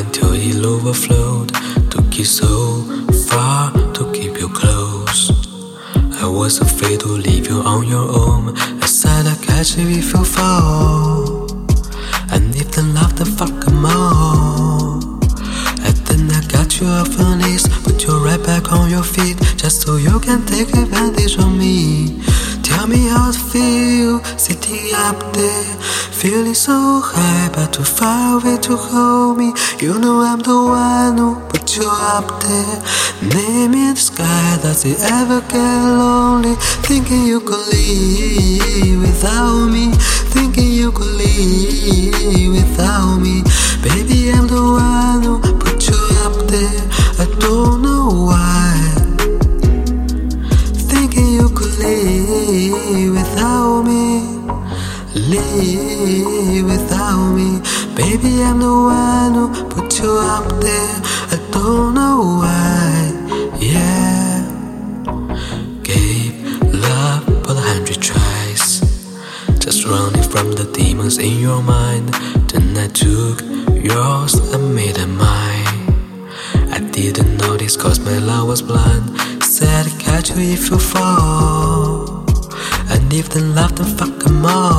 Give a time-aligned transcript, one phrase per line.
[0.00, 1.52] until it overflowed.
[1.90, 2.82] Took you so
[3.28, 5.30] far to keep you close.
[6.22, 8.79] I was afraid to leave you on your own.
[9.60, 11.44] I'd if you fall.
[12.32, 15.20] And if the love, then fuck 'em all.
[15.86, 19.36] And then I got you off your knees, put you right back on your feet,
[19.58, 22.22] just so you can take advantage of me.
[22.70, 25.74] Tell me how it feel sitting up there,
[26.20, 29.52] feeling so high, but too far away to hold me.
[29.80, 32.78] You know I'm the one who put you up there,
[33.34, 34.58] name in the sky.
[34.62, 36.54] Does it ever get lonely?
[36.86, 39.90] Thinking you could leave without me,
[40.32, 43.42] thinking you could leave without me.
[43.82, 46.99] Baby, I'm the one who put you up there.
[56.62, 57.60] Without me.
[57.94, 60.96] Baby, I'm the one who put you up there.
[61.34, 63.12] I don't know why,
[63.60, 64.44] yeah.
[65.82, 66.34] Gave
[66.72, 68.80] love a hundred tries,
[69.58, 72.08] just running from the demons in your mind.
[72.50, 73.42] Then I took
[73.74, 75.80] yours and made it mine.
[76.76, 79.04] I didn't notice cause my love was blind.
[79.42, 82.24] Said catch you if you fall.
[82.92, 84.69] And if they love, then fuck 'em all.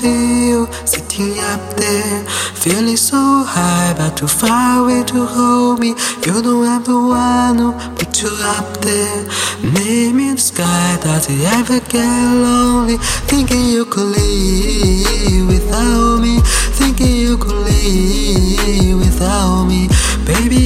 [0.00, 5.94] Feel sitting up there, feeling so high, but too far away to hold me.
[6.24, 9.22] You know I'm the one who put you up there,
[9.62, 10.98] name in the sky.
[11.02, 12.06] Does it ever get
[12.44, 12.96] lonely?
[13.30, 16.40] Thinking you could leave without me,
[16.78, 19.88] thinking you could leave without me.
[20.24, 20.65] Baby,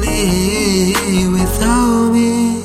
[0.00, 2.64] Leave without me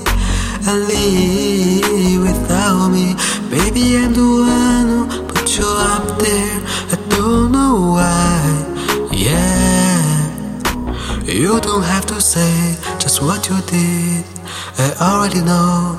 [0.68, 3.16] and leave without me.
[3.50, 6.60] Baby, I'm the one who put you up there.
[6.94, 9.10] I don't know why.
[9.12, 10.24] Yeah,
[11.24, 14.26] you don't have to say just what you did.
[14.78, 15.98] I already know.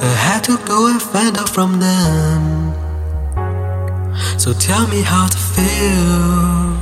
[0.00, 2.74] I had to go and find out from them.
[4.38, 6.74] So tell me how to feel.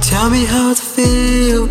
[0.00, 1.66] Tell me how to feel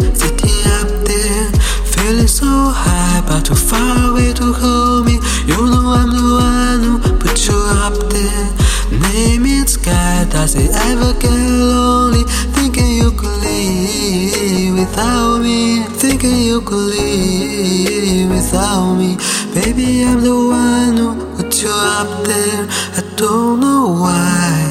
[2.08, 5.16] feeling so high, but too far away to hold me.
[5.46, 8.48] You know I'm the one who put you up there.
[9.12, 12.24] Name it sky, does it ever get lonely?
[12.56, 19.18] Thinking you could leave without me, thinking you could leave without me.
[19.54, 22.68] Baby, I'm the one who put you up there.
[23.00, 24.67] I don't know why.